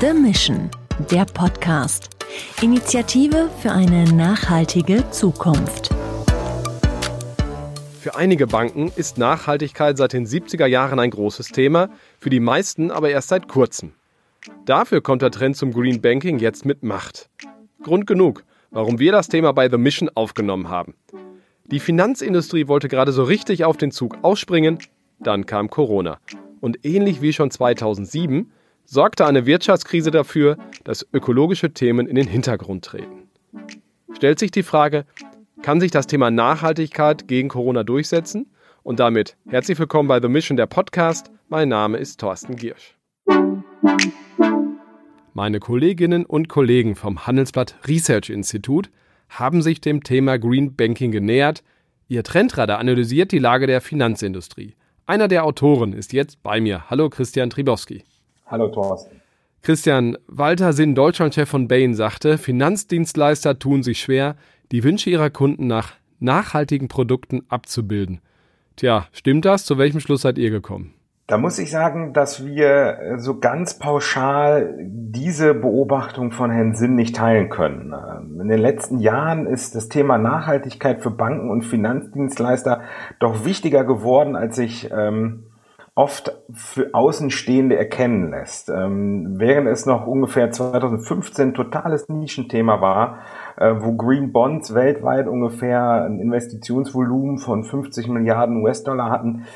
[0.00, 0.68] The Mission,
[1.12, 2.10] der Podcast.
[2.60, 5.94] Initiative für eine nachhaltige Zukunft.
[8.00, 11.88] Für einige Banken ist Nachhaltigkeit seit den 70er Jahren ein großes Thema,
[12.18, 13.92] für die meisten aber erst seit kurzem.
[14.64, 17.30] Dafür kommt der Trend zum Green Banking jetzt mit Macht.
[17.82, 18.42] Grund genug,
[18.72, 20.94] warum wir das Thema bei The Mission aufgenommen haben.
[21.64, 24.78] Die Finanzindustrie wollte gerade so richtig auf den Zug ausspringen,
[25.20, 26.18] dann kam Corona.
[26.60, 28.50] Und ähnlich wie schon 2007
[28.86, 33.28] sorgte eine Wirtschaftskrise dafür, dass ökologische Themen in den Hintergrund treten.
[34.14, 35.04] Stellt sich die Frage,
[35.62, 38.46] kann sich das Thema Nachhaltigkeit gegen Corona durchsetzen?
[38.82, 41.30] Und damit herzlich willkommen bei The Mission, der Podcast.
[41.48, 42.96] Mein Name ist Thorsten Giersch.
[45.34, 48.88] Meine Kolleginnen und Kollegen vom Handelsblatt Research Institute
[49.28, 51.62] haben sich dem Thema Green Banking genähert.
[52.08, 54.76] Ihr Trendradar analysiert die Lage der Finanzindustrie.
[55.04, 56.88] Einer der Autoren ist jetzt bei mir.
[56.88, 58.04] Hallo Christian Tribowski.
[58.46, 59.20] Hallo Thorsten.
[59.62, 64.36] Christian, Walter Sinn, Deutschlandchef von Bain, sagte, Finanzdienstleister tun sich schwer,
[64.70, 68.20] die Wünsche ihrer Kunden nach nachhaltigen Produkten abzubilden.
[68.76, 69.64] Tja, stimmt das?
[69.64, 70.94] Zu welchem Schluss seid ihr gekommen?
[71.26, 76.94] Da muss ich sagen, dass wir äh, so ganz pauschal diese Beobachtung von Herrn Sinn
[76.94, 77.92] nicht teilen können.
[77.92, 82.82] Ähm, in den letzten Jahren ist das Thema Nachhaltigkeit für Banken und Finanzdienstleister
[83.18, 85.46] doch wichtiger geworden, als sich ähm,
[85.96, 88.68] oft für Außenstehende erkennen lässt.
[88.68, 93.20] Ähm, während es noch ungefähr 2015 totales Nischenthema war,
[93.56, 99.46] äh, wo Green Bonds weltweit ungefähr ein Investitionsvolumen von 50 Milliarden US-Dollar hatten,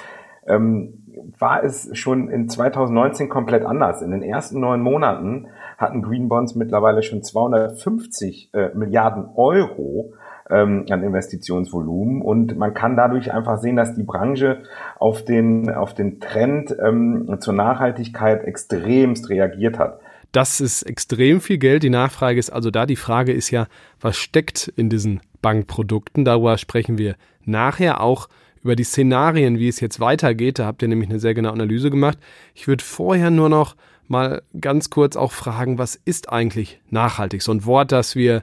[0.46, 1.04] ähm,
[1.38, 4.00] war es schon in 2019 komplett anders.
[4.00, 10.14] In den ersten neun Monaten hatten Green Bonds mittlerweile schon 250 äh, Milliarden Euro
[10.50, 12.22] ähm, an Investitionsvolumen.
[12.22, 14.62] Und man kann dadurch einfach sehen, dass die Branche
[14.98, 20.00] auf den, auf den Trend ähm, zur Nachhaltigkeit extremst reagiert hat.
[20.32, 21.82] Das ist extrem viel Geld.
[21.82, 22.86] Die Nachfrage ist also da.
[22.86, 23.66] Die Frage ist ja,
[24.00, 26.24] was steckt in diesen Bankprodukten?
[26.24, 28.28] Darüber sprechen wir nachher auch
[28.62, 30.58] über die Szenarien, wie es jetzt weitergeht.
[30.58, 32.18] Da habt ihr nämlich eine sehr genaue Analyse gemacht.
[32.54, 33.74] Ich würde vorher nur noch
[34.06, 37.42] mal ganz kurz auch fragen, was ist eigentlich nachhaltig?
[37.42, 38.42] So ein Wort, das wir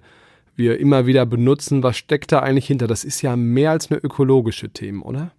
[0.58, 1.84] wir immer wieder benutzen.
[1.84, 2.88] Was steckt da eigentlich hinter?
[2.88, 5.32] Das ist ja mehr als eine ökologische Themen, oder?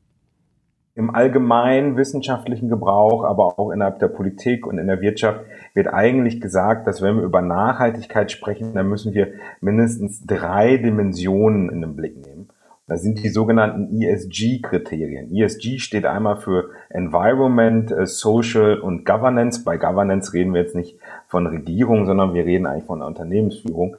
[0.94, 6.40] Im allgemeinen wissenschaftlichen Gebrauch, aber auch innerhalb der Politik und in der Wirtschaft wird eigentlich
[6.40, 11.94] gesagt, dass wenn wir über Nachhaltigkeit sprechen, dann müssen wir mindestens drei Dimensionen in den
[11.94, 12.48] Blick nehmen.
[12.88, 15.30] Das sind die sogenannten ESG-Kriterien.
[15.30, 19.62] ESG steht einmal für Environment, äh, Social und Governance.
[19.62, 23.98] Bei Governance reden wir jetzt nicht von Regierung, sondern wir reden eigentlich von Unternehmensführung.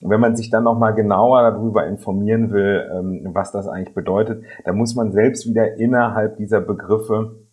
[0.00, 4.76] Wenn man sich dann nochmal genauer darüber informieren will, ähm, was das eigentlich bedeutet, dann
[4.76, 7.46] muss man selbst wieder innerhalb dieser Begriffe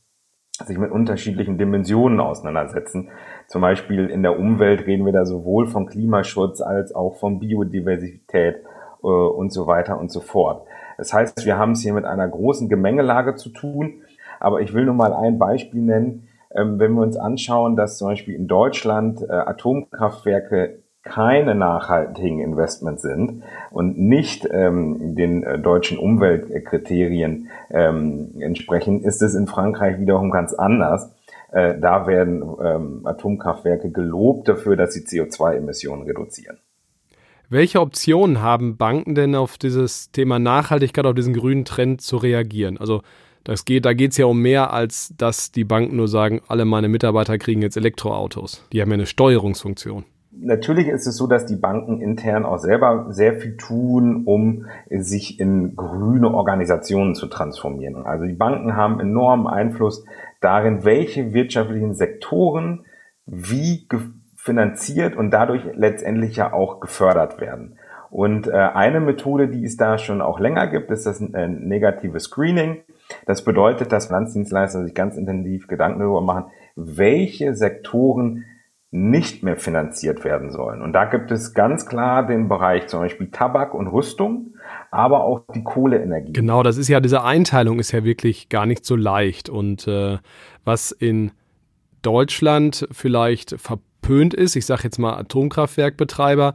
[0.65, 3.09] sich mit unterschiedlichen Dimensionen auseinandersetzen.
[3.47, 8.57] Zum Beispiel in der Umwelt reden wir da sowohl von Klimaschutz als auch von Biodiversität
[9.03, 10.67] äh, und so weiter und so fort.
[10.97, 14.01] Das heißt, wir haben es hier mit einer großen Gemengelage zu tun.
[14.39, 16.27] Aber ich will nur mal ein Beispiel nennen.
[16.53, 23.01] Ähm, wenn wir uns anschauen, dass zum Beispiel in Deutschland äh, Atomkraftwerke keine nachhaltigen Investments
[23.01, 30.31] sind und nicht ähm, den äh, deutschen Umweltkriterien ähm, entsprechen, ist es in Frankreich wiederum
[30.31, 31.13] ganz anders.
[31.51, 36.57] Äh, da werden ähm, Atomkraftwerke gelobt dafür, dass sie CO2-Emissionen reduzieren.
[37.49, 42.77] Welche Optionen haben Banken denn auf dieses Thema Nachhaltigkeit, auf diesen grünen Trend zu reagieren?
[42.77, 43.01] Also
[43.43, 46.63] das geht, da geht es ja um mehr, als dass die Banken nur sagen, alle
[46.63, 48.65] meine Mitarbeiter kriegen jetzt Elektroautos.
[48.71, 50.05] Die haben ja eine Steuerungsfunktion
[50.38, 55.39] natürlich ist es so, dass die Banken intern auch selber sehr viel tun, um sich
[55.39, 58.05] in grüne Organisationen zu transformieren.
[58.05, 60.05] Also die Banken haben enormen Einfluss
[60.41, 62.85] darin, welche wirtschaftlichen Sektoren
[63.25, 63.88] wie
[64.35, 67.77] finanziert und dadurch letztendlich ja auch gefördert werden.
[68.09, 72.19] Und äh, eine Methode, die es da schon auch länger gibt, ist das äh, negative
[72.19, 72.83] Screening.
[73.25, 78.45] Das bedeutet, dass Finanzdienstleister sich ganz intensiv Gedanken darüber machen, welche Sektoren
[78.94, 80.84] nicht mehr finanziert werden sollen.
[80.84, 84.54] Und da gibt es ganz klar den Bereich zum Beispiel Tabak und Rüstung,
[84.92, 86.31] aber auch die Kohleenergie.
[86.31, 89.50] Genau, das ist ja, diese Einteilung ist ja wirklich gar nicht so leicht.
[89.50, 90.19] Und äh,
[90.63, 91.31] was in
[92.04, 96.54] Deutschland vielleicht verpönt ist, ich sage jetzt mal Atomkraftwerkbetreiber,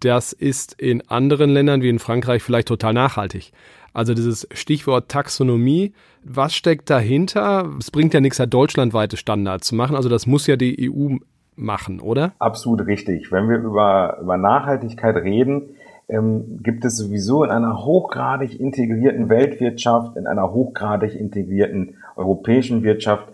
[0.00, 3.50] das ist in anderen Ländern wie in Frankreich vielleicht total nachhaltig.
[3.94, 7.70] Also dieses Stichwort Taxonomie, was steckt dahinter?
[7.78, 9.96] Es bringt ja nichts, ja deutschlandweite Standards zu machen.
[9.96, 11.16] Also das muss ja die EU
[11.56, 12.32] machen, oder?
[12.38, 13.30] Absolut richtig.
[13.32, 15.76] Wenn wir über, über Nachhaltigkeit reden,
[16.08, 23.28] ähm, gibt es sowieso in einer hochgradig integrierten Weltwirtschaft, in einer hochgradig integrierten europäischen Wirtschaft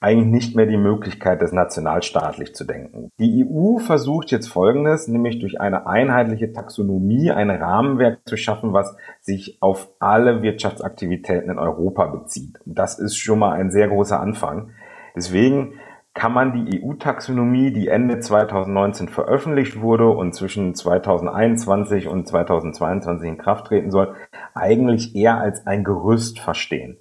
[0.00, 3.10] eigentlich nicht mehr die Möglichkeit, das nationalstaatlich zu denken.
[3.18, 8.94] Die EU versucht jetzt Folgendes, nämlich durch eine einheitliche Taxonomie ein Rahmenwerk zu schaffen, was
[9.20, 12.60] sich auf alle Wirtschaftsaktivitäten in Europa bezieht.
[12.64, 14.70] Das ist schon mal ein sehr großer Anfang.
[15.16, 15.74] Deswegen
[16.18, 23.38] kann man die EU-Taxonomie, die Ende 2019 veröffentlicht wurde und zwischen 2021 und 2022 in
[23.38, 24.16] Kraft treten soll,
[24.52, 26.98] eigentlich eher als ein Gerüst verstehen.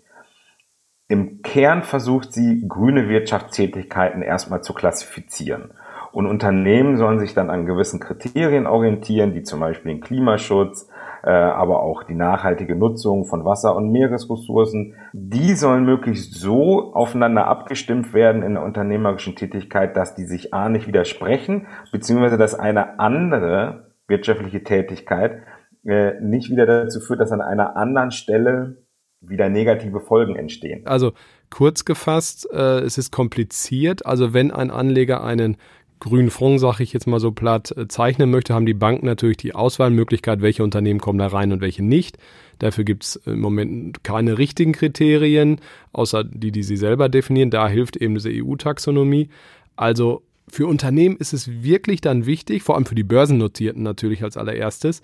[1.07, 5.73] Im Kern versucht sie, grüne Wirtschaftstätigkeiten erstmal zu klassifizieren.
[6.17, 10.89] Und Unternehmen sollen sich dann an gewissen Kriterien orientieren, die zum Beispiel den Klimaschutz,
[11.23, 14.95] äh, aber auch die nachhaltige Nutzung von Wasser- und Meeresressourcen.
[15.13, 20.69] Die sollen möglichst so aufeinander abgestimmt werden in der unternehmerischen Tätigkeit, dass die sich A
[20.69, 25.43] nicht widersprechen, beziehungsweise dass eine andere wirtschaftliche Tätigkeit
[25.85, 28.77] äh, nicht wieder dazu führt, dass an einer anderen Stelle
[29.21, 30.81] wieder negative Folgen entstehen.
[30.87, 31.11] Also
[31.51, 34.07] kurz gefasst, äh, es ist kompliziert.
[34.07, 35.57] Also wenn ein Anleger einen
[35.99, 39.38] grünen Fonds, sage ich jetzt mal so platt, äh, zeichnen möchte, haben die Banken natürlich
[39.38, 42.17] die Auswahlmöglichkeit, welche Unternehmen kommen da rein und welche nicht.
[42.59, 45.59] Dafür gibt es im Moment keine richtigen Kriterien,
[45.94, 47.51] außer die, die sie selber definieren.
[47.51, 49.29] Da hilft eben diese EU-Taxonomie.
[49.75, 54.38] Also für Unternehmen ist es wirklich dann wichtig, vor allem für die Börsennotierten natürlich als
[54.38, 55.01] allererstes,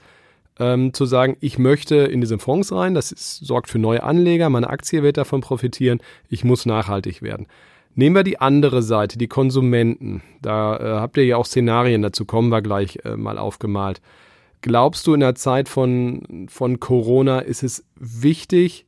[0.60, 4.50] ähm, zu sagen, ich möchte in diese Fonds rein, das ist, sorgt für neue Anleger,
[4.50, 6.00] meine Aktie wird davon profitieren,
[6.30, 7.48] ich muss nachhaltig werden.
[7.96, 10.24] Nehmen wir die andere Seite, die Konsumenten.
[10.42, 14.02] Da äh, habt ihr ja auch Szenarien, dazu kommen wir gleich äh, mal aufgemalt.
[14.62, 18.86] Glaubst du, in der Zeit von, von Corona ist es wichtig,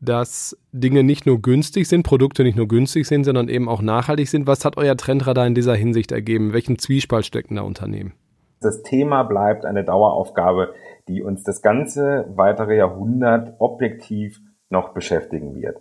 [0.00, 4.28] dass Dinge nicht nur günstig sind, Produkte nicht nur günstig sind, sondern eben auch nachhaltig
[4.28, 4.46] sind?
[4.46, 6.52] Was hat euer Trendradar in dieser Hinsicht ergeben?
[6.52, 8.14] Welchen Zwiespalt stecken da Unternehmen?
[8.60, 10.74] Das Thema bleibt eine Daueraufgabe,
[11.06, 15.78] die uns das ganze weitere Jahrhundert objektiv noch beschäftigen wird.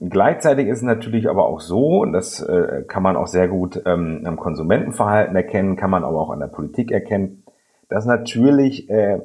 [0.00, 3.82] Gleichzeitig ist es natürlich aber auch so, und das äh, kann man auch sehr gut
[3.86, 7.44] ähm, am Konsumentenverhalten erkennen, kann man aber auch an der Politik erkennen,
[7.88, 9.20] dass natürlich äh,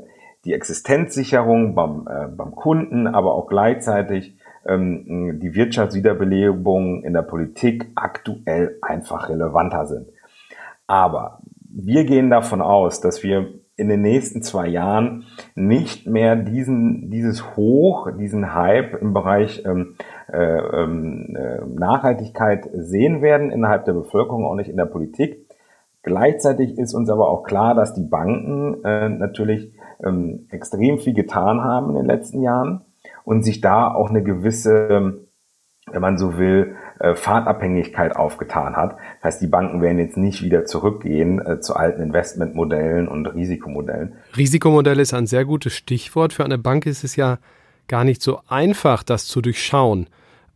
[0.46, 7.88] die Existenzsicherung beim, äh, beim Kunden, aber auch gleichzeitig ähm, die Wirtschaftswiederbelebung in der Politik
[7.96, 10.08] aktuell einfach relevanter sind.
[10.88, 11.40] Aber
[11.70, 15.26] wir gehen davon aus, dass wir in den nächsten zwei Jahren
[15.56, 23.22] nicht mehr diesen, dieses Hoch, diesen Hype im Bereich ähm, äh, ähm, äh, Nachhaltigkeit sehen
[23.22, 25.46] werden innerhalb der Bevölkerung, auch nicht in der Politik.
[26.04, 29.74] Gleichzeitig ist uns aber auch klar, dass die Banken äh, natürlich
[30.04, 32.82] ähm, extrem viel getan haben in den letzten Jahren
[33.24, 35.28] und sich da auch eine gewisse,
[35.92, 38.98] wenn man so will, äh, Fahrtabhängigkeit aufgetan hat.
[39.22, 44.16] Das heißt, die Banken werden jetzt nicht wieder zurückgehen äh, zu alten Investmentmodellen und Risikomodellen.
[44.36, 46.34] Risikomodell ist ein sehr gutes Stichwort.
[46.34, 47.38] Für eine Bank ist es ja
[47.88, 50.08] gar nicht so einfach, das zu durchschauen.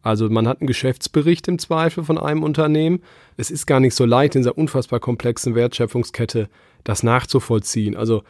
[0.06, 3.02] Also man hat einen Geschäftsbericht im Zweifel von einem Unternehmen.
[3.38, 6.48] Es ist gar nicht so leicht, in dieser unfassbar komplexen Wertschöpfungskette
[6.84, 7.98] das nachzuvollziehen.
[7.98, 8.22] Also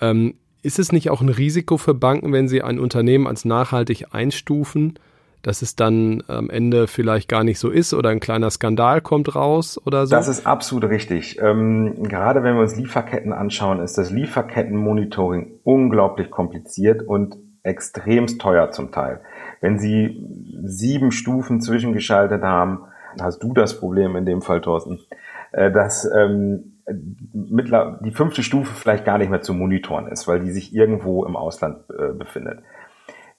[0.00, 4.06] ähm, ist es nicht auch ein Risiko für Banken, wenn sie ein Unternehmen als nachhaltig
[4.10, 4.98] einstufen,
[5.42, 9.36] dass es dann am Ende vielleicht gar nicht so ist oder ein kleiner Skandal kommt
[9.36, 10.16] raus oder so?
[10.16, 11.38] Das ist absolut richtig.
[11.40, 18.70] Ähm, gerade wenn wir uns Lieferketten anschauen, ist das Lieferkettenmonitoring unglaublich kompliziert und extremst teuer
[18.70, 19.20] zum Teil.
[19.60, 20.26] Wenn Sie
[20.64, 22.86] sieben Stufen zwischengeschaltet haben,
[23.20, 25.00] hast du das Problem in dem Fall, Thorsten,
[25.52, 30.50] äh, dass ähm, die fünfte Stufe vielleicht gar nicht mehr zu monitoren ist, weil die
[30.50, 32.60] sich irgendwo im Ausland äh, befindet.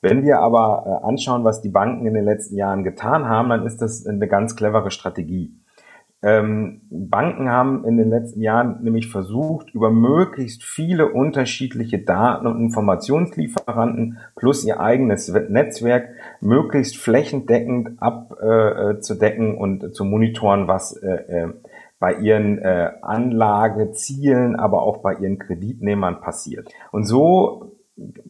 [0.02, 3.66] Wenn wir aber äh, anschauen, was die Banken in den letzten Jahren getan haben, dann
[3.66, 5.61] ist das eine ganz clevere Strategie.
[6.24, 12.60] Ähm, Banken haben in den letzten Jahren nämlich versucht, über möglichst viele unterschiedliche Daten- und
[12.60, 16.10] Informationslieferanten plus ihr eigenes Netzwerk
[16.40, 21.54] möglichst flächendeckend abzudecken äh, und zu monitoren, was äh, äh,
[22.00, 26.72] bei ihren äh, Anlagezielen, aber auch bei ihren Kreditnehmern passiert.
[26.92, 27.78] Und so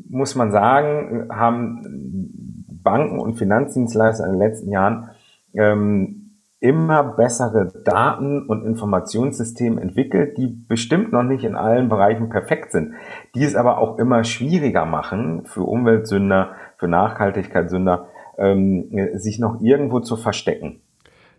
[0.10, 5.10] muss man sagen, haben Banken und Finanzdienstleister in den letzten Jahren
[5.54, 6.21] ähm,
[6.62, 12.94] immer bessere Daten- und Informationssysteme entwickelt, die bestimmt noch nicht in allen Bereichen perfekt sind,
[13.36, 20.00] die es aber auch immer schwieriger machen für Umweltsünder, für Nachhaltigkeitssünder, ähm, sich noch irgendwo
[20.02, 20.82] zu verstecken.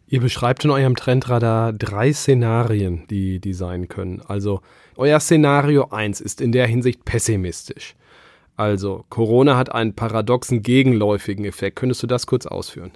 [0.08, 4.20] Ihr beschreibt in eurem Trendradar drei Szenarien, die, die sein können.
[4.26, 4.60] Also
[4.96, 7.94] euer Szenario 1 ist in der Hinsicht pessimistisch.
[8.56, 11.76] Also, Corona hat einen paradoxen gegenläufigen Effekt.
[11.76, 12.90] Könntest du das kurz ausführen?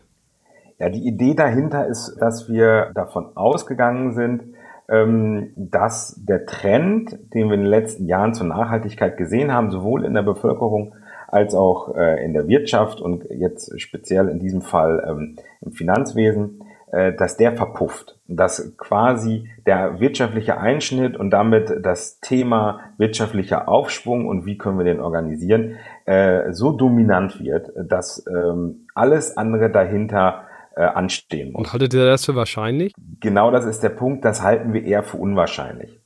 [0.79, 4.43] Ja, die Idee dahinter ist, dass wir davon ausgegangen sind,
[4.89, 10.05] ähm, dass der Trend, den wir in den letzten Jahren zur Nachhaltigkeit gesehen haben, sowohl
[10.05, 10.95] in der Bevölkerung
[11.29, 16.61] als auch äh, in der Wirtschaft und jetzt speziell in diesem Fall ähm, im Finanzwesen,
[16.93, 24.29] äh, dass der verpufft, dass quasi der wirtschaftliche Einschnitt und damit das Thema wirtschaftlicher Aufschwung
[24.29, 30.46] und wie können wir den organisieren, äh, so dominant wird, dass ähm, alles andere dahinter
[30.77, 31.61] äh, anstehen muss.
[31.61, 32.93] Und haltet ihr das für wahrscheinlich?
[33.21, 36.01] Genau das ist der Punkt, das halten wir eher für unwahrscheinlich.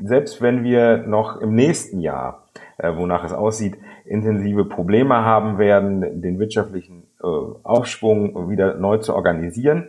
[0.00, 6.38] Selbst wenn wir noch im nächsten Jahr, wonach es aussieht, intensive Probleme haben werden, den
[6.38, 9.88] wirtschaftlichen Aufschwung wieder neu zu organisieren,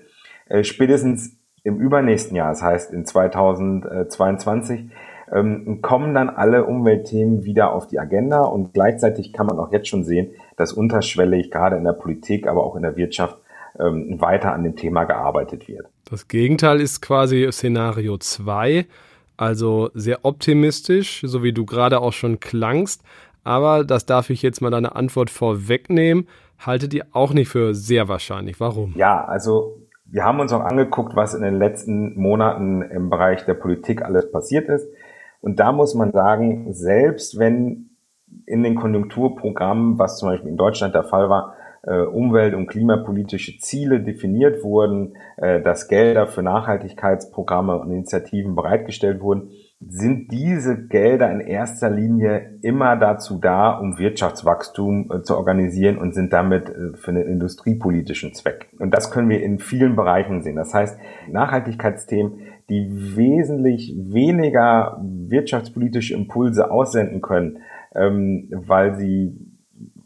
[0.50, 4.90] äh, spätestens im übernächsten Jahr, das heißt in 2022,
[5.34, 9.90] ähm, kommen dann alle Umweltthemen wieder auf die Agenda und gleichzeitig kann man auch jetzt
[9.90, 13.38] schon sehen, dass unterschwellig gerade in der Politik, aber auch in der Wirtschaft
[13.80, 15.88] ähm, weiter an dem Thema gearbeitet wird.
[16.10, 18.86] Das Gegenteil ist quasi Szenario 2,
[19.36, 23.04] also sehr optimistisch, so wie du gerade auch schon klangst.
[23.44, 26.28] Aber das darf ich jetzt mal deine Antwort vorwegnehmen.
[26.60, 28.60] Haltet ihr auch nicht für sehr wahrscheinlich.
[28.60, 28.94] Warum?
[28.96, 33.54] Ja, also wir haben uns auch angeguckt, was in den letzten Monaten im Bereich der
[33.54, 34.88] Politik alles passiert ist.
[35.42, 37.90] Und da muss man sagen, selbst wenn
[38.46, 41.57] in den Konjunkturprogrammen, was zum Beispiel in Deutschland der Fall war,
[41.92, 49.52] umwelt- und klimapolitische Ziele definiert wurden, äh, dass Gelder für Nachhaltigkeitsprogramme und Initiativen bereitgestellt wurden,
[49.80, 56.16] sind diese Gelder in erster Linie immer dazu da, um Wirtschaftswachstum äh, zu organisieren und
[56.16, 58.70] sind damit äh, für einen industriepolitischen Zweck.
[58.80, 60.56] Und das können wir in vielen Bereichen sehen.
[60.56, 60.98] Das heißt,
[61.30, 62.40] Nachhaltigkeitsthemen,
[62.70, 67.60] die wesentlich weniger wirtschaftspolitische Impulse aussenden können,
[67.96, 69.47] ähm, weil sie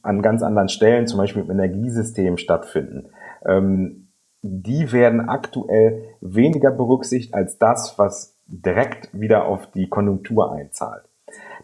[0.03, 3.09] an ganz anderen Stellen, zum Beispiel im Energiesystem stattfinden,
[3.45, 4.07] ähm,
[4.41, 11.03] die werden aktuell weniger berücksichtigt als das, was direkt wieder auf die Konjunktur einzahlt.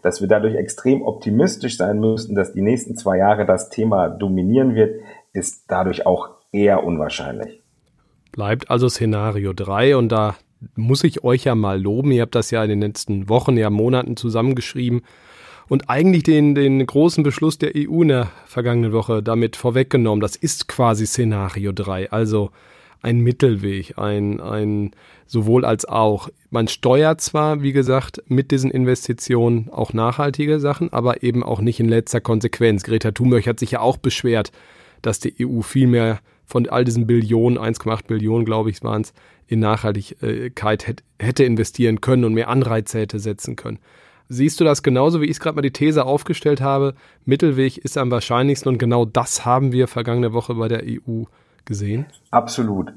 [0.02, 4.74] Dass wir dadurch extrem optimistisch sein müssten, dass die nächsten zwei Jahre das Thema dominieren
[4.74, 5.00] wird,
[5.32, 7.62] ist dadurch auch eher unwahrscheinlich.
[8.32, 10.36] Bleibt also Szenario 3 und da
[10.76, 12.12] muss ich euch ja mal loben.
[12.12, 15.02] Ihr habt das ja in den letzten Wochen, ja Monaten zusammengeschrieben
[15.68, 20.20] und eigentlich den, den großen Beschluss der EU in der vergangenen Woche damit vorweggenommen.
[20.20, 22.10] Das ist quasi Szenario 3.
[22.10, 22.50] Also
[23.00, 24.90] ein Mittelweg, ein, ein
[25.26, 26.30] sowohl als auch.
[26.50, 31.80] Man steuert zwar, wie gesagt, mit diesen Investitionen auch nachhaltige Sachen, aber eben auch nicht
[31.80, 32.82] in letzter Konsequenz.
[32.82, 34.50] Greta Thunberg hat sich ja auch beschwert,
[35.02, 39.12] dass die EU viel mehr von all diesen Billionen, 1,8 Billionen, glaube ich, waren es,
[39.46, 43.78] in Nachhaltigkeit hätte investieren können und mehr Anreize hätte setzen können.
[44.28, 46.94] Siehst du das genauso, wie ich es gerade mal die These aufgestellt habe?
[47.24, 51.24] Mittelweg ist am wahrscheinlichsten und genau das haben wir vergangene Woche bei der EU
[51.64, 52.06] gesehen?
[52.30, 52.92] Absolut.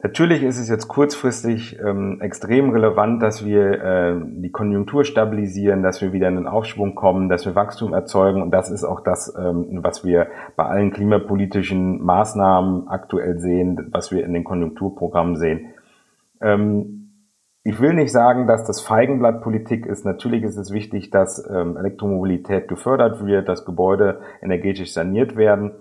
[0.00, 6.00] Natürlich ist es jetzt kurzfristig ähm, extrem relevant, dass wir äh, die Konjunktur stabilisieren, dass
[6.00, 8.40] wir wieder in den Aufschwung kommen, dass wir Wachstum erzeugen.
[8.40, 14.12] Und das ist auch das, ähm, was wir bei allen klimapolitischen Maßnahmen aktuell sehen, was
[14.12, 15.72] wir in den Konjunkturprogrammen sehen.
[16.40, 16.97] Ähm,
[17.68, 20.06] ich will nicht sagen, dass das Feigenblatt Politik ist.
[20.06, 25.72] Natürlich ist es wichtig, dass ähm, Elektromobilität gefördert wird, dass Gebäude energetisch saniert werden.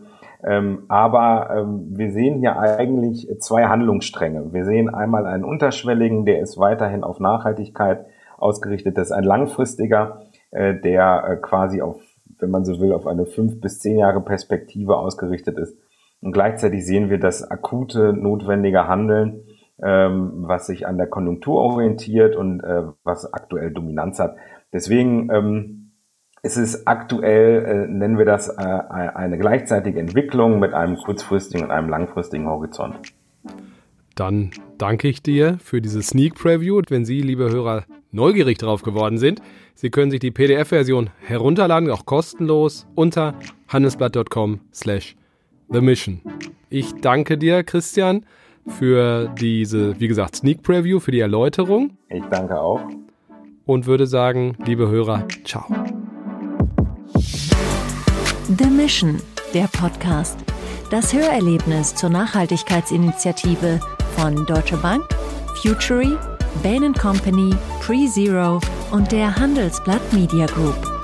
[0.44, 4.52] Ähm, aber ähm, wir sehen hier eigentlich zwei Handlungsstränge.
[4.52, 8.06] Wir sehen einmal einen unterschwelligen, der ist weiterhin auf Nachhaltigkeit
[8.38, 8.98] ausgerichtet.
[8.98, 12.02] Das ist ein langfristiger, äh, der äh, quasi auf,
[12.38, 15.78] wenn man so will, auf eine fünf bis zehn Jahre Perspektive ausgerichtet ist.
[16.22, 19.46] Und gleichzeitig sehen wir das akute, notwendige Handeln,
[19.82, 24.36] ähm, was sich an der Konjunktur orientiert und äh, was aktuell Dominanz hat.
[24.74, 25.88] Deswegen ähm,
[26.44, 31.90] es aktuell, äh, nennen wir das, äh, eine gleichzeitige Entwicklung mit einem kurzfristigen und einem
[31.90, 32.96] langfristigen Horizont.
[34.16, 36.82] Dann danke ich dir für diese Sneak Preview.
[36.90, 39.42] Wenn Sie, liebe Hörer, neugierig drauf geworden sind,
[39.76, 43.36] Sie können sich die PDF-Version herunterladen, auch kostenlos, unter
[43.68, 45.16] handelsblatt.com slash
[45.70, 46.22] the mission.
[46.70, 48.26] Ich danke dir, Christian,
[48.68, 51.98] für diese, wie gesagt, Sneak Preview, für die Erläuterung.
[52.10, 52.82] Ich danke auch.
[53.66, 55.66] Und würde sagen, liebe Hörer, ciao.
[58.58, 59.22] The Mission,
[59.54, 60.40] der Podcast.
[60.90, 63.80] Das Hörerlebnis zur Nachhaltigkeitsinitiative
[64.16, 65.04] von Deutsche Bank,
[65.62, 66.18] Futury,
[66.64, 70.97] Bain Company, PreZero und der Handelsblatt Media Group.